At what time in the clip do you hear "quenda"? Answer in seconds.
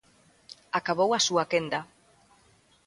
1.51-1.79